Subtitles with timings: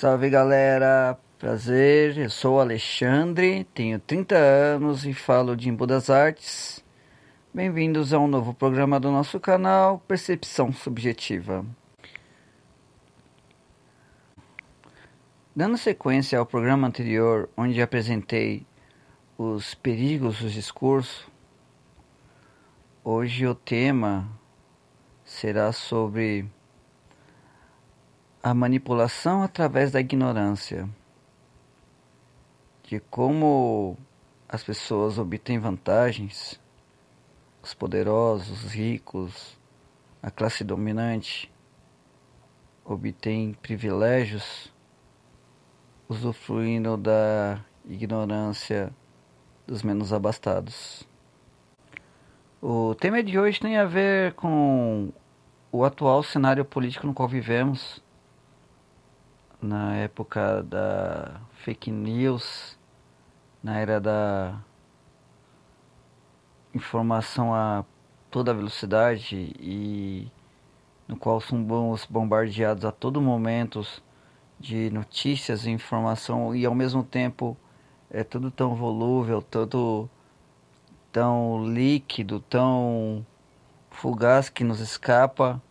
[0.00, 6.84] Salve galera, prazer, eu sou Alexandre, tenho 30 anos e falo de Embu das Artes.
[7.54, 11.64] Bem-vindos a um novo programa do nosso canal Percepção Subjetiva.
[15.54, 18.66] Dando sequência ao programa anterior, onde apresentei
[19.38, 21.30] os perigos do discurso,
[23.04, 24.28] hoje o tema
[25.24, 26.50] será sobre
[28.44, 30.86] a manipulação através da ignorância,
[32.82, 33.96] de como
[34.46, 36.60] as pessoas obtêm vantagens,
[37.62, 39.58] os poderosos, os ricos,
[40.22, 41.50] a classe dominante
[42.84, 44.70] obtém privilégios
[46.06, 48.92] usufruindo da ignorância
[49.66, 51.08] dos menos abastados.
[52.60, 55.10] O tema de hoje tem a ver com
[55.72, 58.03] o atual cenário político no qual vivemos
[59.64, 62.78] na época da fake news,
[63.62, 64.60] na era da
[66.74, 67.82] informação a
[68.30, 70.30] toda velocidade e
[71.08, 73.80] no qual somos bombardeados a todo momento
[74.60, 77.56] de notícias e informação e ao mesmo tempo
[78.10, 80.10] é tudo tão volúvel, tudo
[81.10, 83.24] tão líquido, tão
[83.90, 85.62] fugaz que nos escapa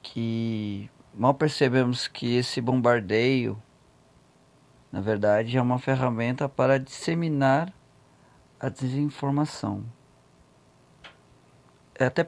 [0.00, 3.60] que mal percebemos que esse bombardeio,
[4.92, 7.72] na verdade, é uma ferramenta para disseminar
[8.60, 9.84] a desinformação.
[11.98, 12.22] É até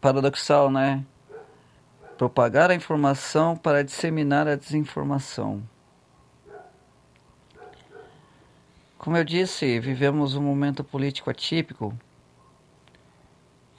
[0.00, 1.04] paradoxal, né?
[2.18, 5.62] Propagar a informação para disseminar a desinformação.
[8.98, 11.96] Como eu disse, vivemos um momento político atípico.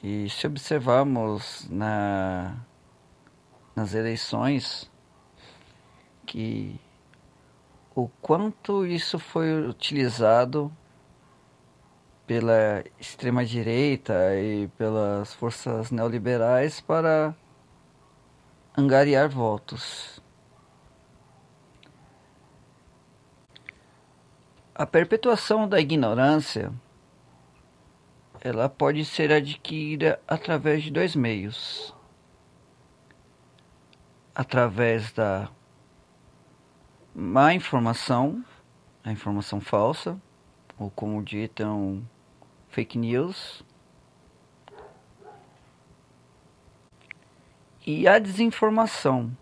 [0.04, 2.56] E se observarmos na
[3.76, 4.90] nas eleições
[6.26, 6.80] que
[7.94, 10.72] o quanto isso foi utilizado
[12.26, 17.36] pela extrema direita e pelas forças neoliberais para
[18.76, 20.22] angariar votos.
[24.74, 26.74] A perpetuação da ignorância
[28.42, 31.95] ela pode ser adquirida através de dois meios
[34.36, 35.50] através da
[37.16, 38.44] má informação,
[39.02, 40.22] a informação falsa,
[40.78, 42.06] ou como ditam,
[42.68, 43.64] fake news,
[47.88, 49.36] e a desinformação,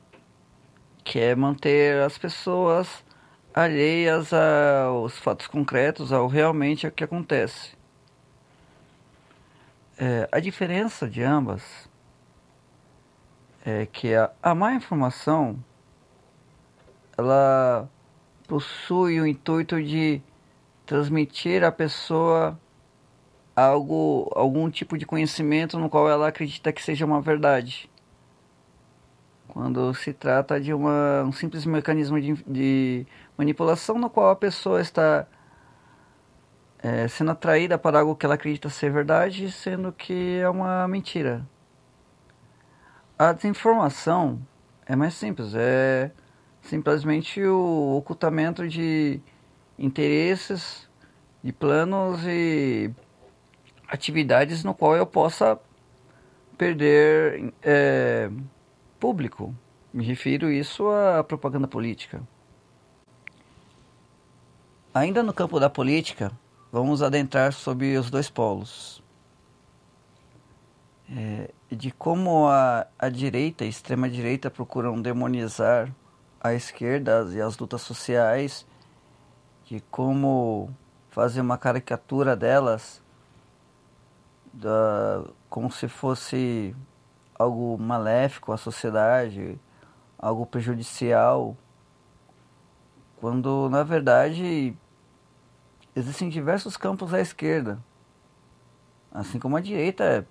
[1.04, 3.04] que é manter as pessoas
[3.52, 7.76] alheias aos fatos concretos, ao realmente o que acontece.
[9.98, 11.90] É, a diferença de ambas
[13.66, 15.58] é que a, a má informação
[17.18, 17.90] ela
[18.48, 20.22] possui o intuito de
[20.86, 22.60] transmitir à pessoa
[23.56, 27.90] algo, algum tipo de conhecimento no qual ela acredita que seja uma verdade.
[29.48, 33.08] Quando se trata de uma, um simples mecanismo de, de
[33.38, 35.28] manipulação no qual a pessoa está
[36.80, 41.48] é, sendo atraída para algo que ela acredita ser verdade, sendo que é uma mentira.
[43.18, 44.42] A desinformação
[44.88, 46.10] é mais simples, é
[46.62, 49.22] simplesmente o ocultamento de
[49.78, 50.90] interesses,
[51.44, 52.92] de planos e
[53.88, 55.60] atividades no qual eu possa
[56.58, 58.32] perder é,
[59.00, 59.56] público.
[59.94, 62.20] Me refiro isso à propaganda política.
[64.92, 66.32] Ainda no campo da política,
[66.72, 69.03] vamos adentrar sobre os dois polos
[71.76, 75.94] de como a, a direita, a extrema-direita, procuram demonizar
[76.42, 78.66] a esquerda e as lutas sociais,
[79.66, 80.70] de como
[81.10, 83.02] fazer uma caricatura delas,
[84.54, 86.76] da, como se fosse
[87.38, 89.60] algo maléfico à sociedade,
[90.20, 91.56] algo prejudicial,
[93.18, 94.76] quando na verdade
[95.96, 97.80] existem diversos campos à esquerda,
[99.12, 100.28] assim como a direita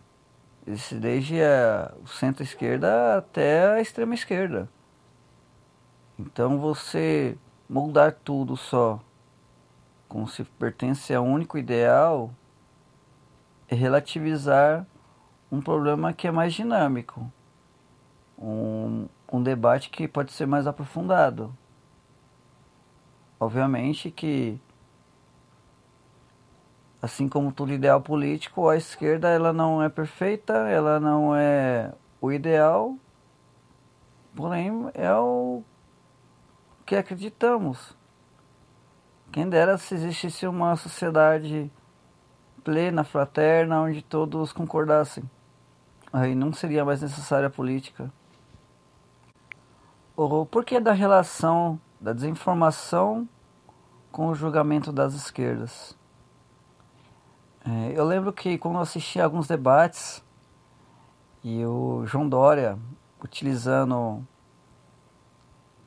[0.65, 4.69] desde a, centro-esquerda até a extrema-esquerda.
[6.19, 7.37] Então você
[7.69, 9.01] moldar tudo só
[10.09, 12.31] como se pertence a um único ideal
[13.69, 14.87] é relativizar
[15.51, 17.31] um problema que é mais dinâmico,
[18.39, 21.57] um, um debate que pode ser mais aprofundado.
[23.41, 24.61] Obviamente que
[27.03, 32.31] assim como todo ideal político, a esquerda ela não é perfeita, ela não é o
[32.31, 32.97] ideal,
[34.37, 35.65] porém é o
[36.87, 37.97] que acreditamos.
[39.33, 41.73] Quem dera se existisse uma sociedade
[42.63, 45.29] plena, fraterna, onde todos concordassem.
[46.13, 48.13] Aí não seria mais necessária a política.
[50.15, 53.29] O porquê da relação da desinformação
[54.13, 55.97] com o julgamento das esquerdas?
[57.65, 60.23] É, eu lembro que quando eu assisti alguns debates
[61.45, 62.77] e o João Dória
[63.23, 64.27] utilizando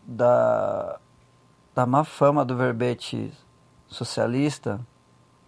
[0.06, 1.00] da,
[1.74, 3.34] da má fama do verbete
[3.88, 4.80] socialista,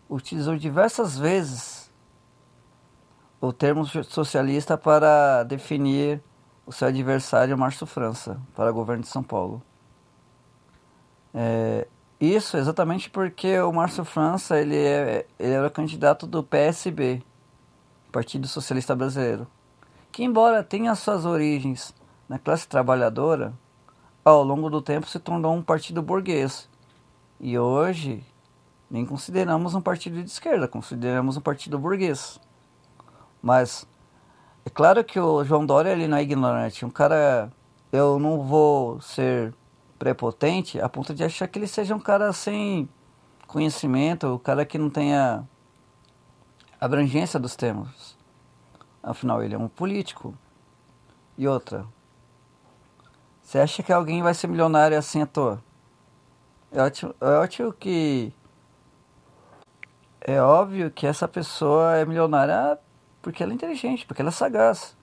[0.09, 1.91] utilizou diversas vezes
[3.39, 6.21] o termo socialista para definir
[6.65, 9.61] o seu adversário Márcio França para o governo de São Paulo.
[11.33, 11.87] É,
[12.19, 17.21] isso exatamente porque o Márcio França ele, é, ele era candidato do PSB,
[18.11, 19.47] Partido Socialista Brasileiro,
[20.11, 21.93] que embora tenha suas origens
[22.27, 23.53] na classe trabalhadora,
[24.25, 26.67] ao longo do tempo se tornou um partido burguês.
[27.39, 28.25] E hoje
[28.89, 32.39] nem consideramos um partido de esquerda, consideramos um partido burguês.
[33.41, 33.87] Mas
[34.65, 36.85] é claro que o João Dória ele não é ignorante.
[36.85, 37.51] Um cara,
[37.91, 39.53] eu não vou ser
[39.97, 42.87] prepotente a ponto de achar que ele seja um cara sem
[43.47, 45.47] conhecimento, um cara que não tenha
[46.79, 48.17] abrangência dos temas.
[49.01, 50.37] Afinal, ele é um político.
[51.37, 51.85] E outra,
[53.41, 55.63] você acha que alguém vai ser milionário assim à toa?
[56.71, 58.33] É ótimo, é ótimo que.
[60.19, 62.77] É óbvio que essa pessoa é milionária
[63.21, 64.97] porque ela é inteligente, porque ela é sagaz.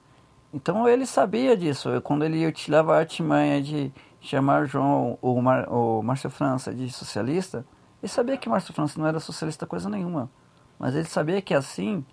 [0.52, 1.88] Então ele sabia disso.
[2.02, 3.91] Quando ele utilizava a artimanha de
[4.25, 7.65] chamar João ou Mar, o Márcio França de socialista,
[8.03, 10.31] ele sabia que Márcio França não era socialista coisa nenhuma.
[10.79, 12.05] Mas ele sabia que assim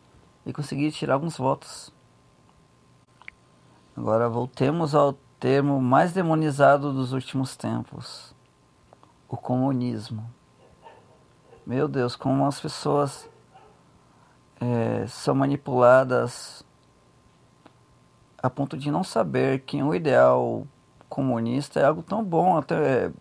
[0.46, 1.94] ele conseguia tirar alguns votos.
[3.96, 8.36] Agora voltemos ao termo mais demonizado dos últimos tempos:
[9.28, 10.30] o comunismo.
[11.66, 13.30] Meu Deus, como as pessoas
[14.60, 16.66] é, são manipuladas
[18.42, 20.66] a ponto de não saber que o ideal
[21.12, 23.12] comunista é algo tão bom, até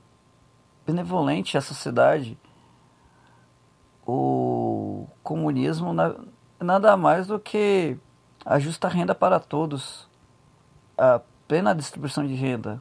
[0.86, 2.38] benevolente à sociedade.
[4.06, 5.92] O comunismo
[6.58, 7.98] nada mais do que
[8.46, 10.08] a justa renda para todos,
[10.96, 12.80] a plena distribuição de renda.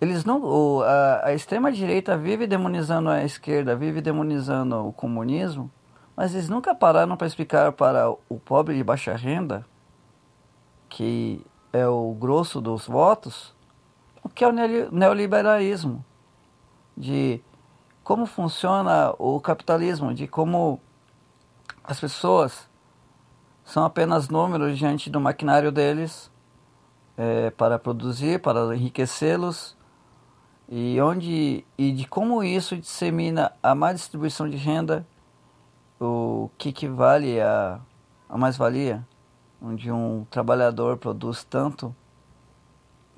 [0.00, 5.70] Eles não, a, a extrema direita vive demonizando a esquerda, vive demonizando o comunismo
[6.16, 9.64] mas eles nunca pararam para explicar para o pobre de baixa renda,
[10.88, 13.54] que é o grosso dos votos,
[14.22, 16.04] o que é o neoliberalismo,
[16.96, 17.42] de
[18.04, 20.80] como funciona o capitalismo, de como
[21.82, 22.68] as pessoas
[23.64, 26.30] são apenas números diante do maquinário deles
[27.16, 29.76] é, para produzir, para enriquecê-los
[30.68, 35.06] e onde e de como isso dissemina a má distribuição de renda
[36.00, 37.78] o que, que vale a,
[38.28, 39.06] a mais-valia,
[39.62, 41.94] onde um trabalhador produz tanto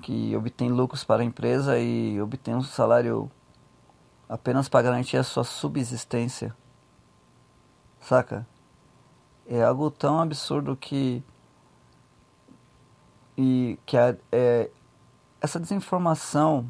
[0.01, 3.31] que obtém lucros para a empresa e obtém um salário
[4.29, 6.55] apenas para garantir a sua subsistência.
[7.99, 8.45] Saca?
[9.47, 11.23] É algo tão absurdo que
[13.37, 14.69] e que a, é,
[15.41, 16.69] essa desinformação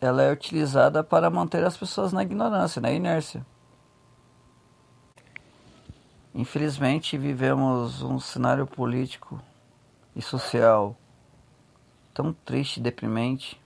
[0.00, 3.44] ela é utilizada para manter as pessoas na ignorância, na inércia.
[6.38, 9.42] Infelizmente, vivemos um cenário político
[10.14, 10.96] e social
[12.14, 13.60] tão triste e deprimente,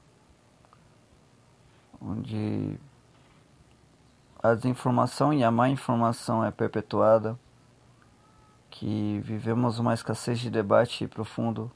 [2.00, 2.80] onde
[4.42, 7.38] a desinformação e a má informação é perpetuada,
[8.70, 11.70] que vivemos uma escassez de debate profundo,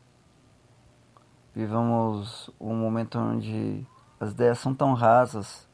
[1.54, 3.86] vivemos um momento onde
[4.18, 5.68] as ideias são tão rasas,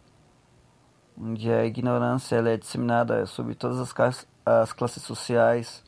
[1.17, 3.93] onde a ignorância é disseminada sobre todas as
[4.44, 5.82] as classes sociais,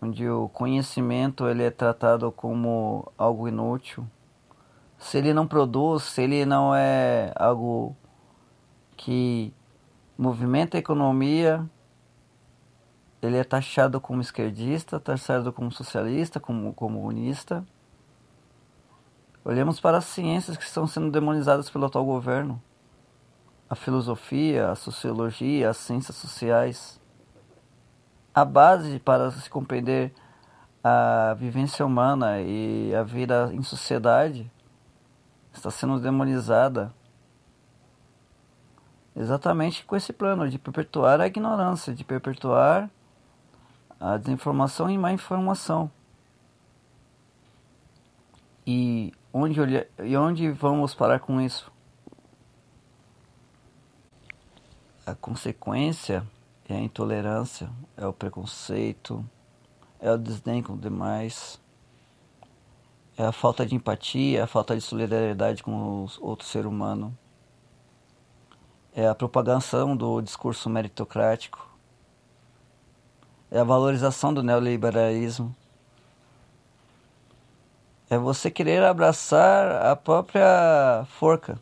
[0.00, 4.06] onde o conhecimento ele é tratado como algo inútil.
[4.98, 7.94] Se ele não produz, se ele não é algo
[8.96, 9.52] que
[10.16, 11.68] movimenta a economia,
[13.20, 17.64] ele é taxado como esquerdista, taxado como socialista, como comunista.
[19.44, 22.62] Olhamos para as ciências que estão sendo demonizadas pelo atual governo.
[23.68, 27.00] A filosofia, a sociologia, as ciências sociais
[28.34, 30.12] a base para se compreender
[30.82, 34.50] a vivência humana e a vida em sociedade
[35.52, 36.92] está sendo demonizada
[39.14, 42.90] exatamente com esse plano de perpetuar a ignorância, de perpetuar
[44.00, 45.90] a desinformação e má informação.
[48.66, 49.60] E onde
[50.02, 51.70] e onde vamos parar com isso?
[55.06, 56.26] A consequência
[56.68, 59.24] é a intolerância, é o preconceito,
[60.00, 61.60] é o desdém com os demais,
[63.16, 67.16] é a falta de empatia, é a falta de solidariedade com o outro ser humano,
[68.94, 71.68] é a propagação do discurso meritocrático,
[73.50, 75.54] é a valorização do neoliberalismo,
[78.08, 81.58] é você querer abraçar a própria forca.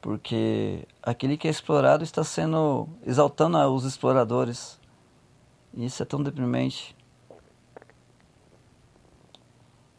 [0.00, 4.80] Porque aquele que é explorado está sendo exaltando os exploradores.
[5.74, 6.96] Isso é tão deprimente.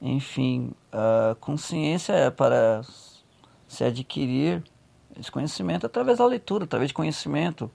[0.01, 2.81] Enfim, a consciência é para
[3.67, 4.63] se adquirir
[5.17, 7.69] esse conhecimento através da leitura, através de conhecimento.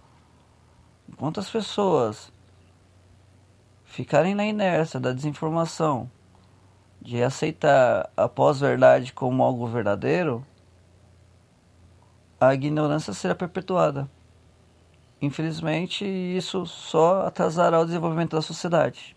[1.09, 2.33] Enquanto as pessoas
[3.85, 6.11] ficarem na inércia da desinformação,
[7.01, 10.45] de aceitar a pós-verdade como algo verdadeiro,
[12.41, 14.11] a ignorância será perpetuada.
[15.21, 19.17] Infelizmente, isso só atrasará o desenvolvimento da sociedade.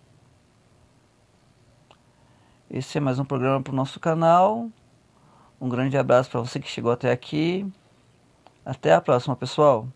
[2.70, 4.70] Esse é mais um programa para o nosso canal.
[5.60, 7.70] Um grande abraço para você que chegou até aqui.
[8.64, 9.88] Até a próxima, pessoal.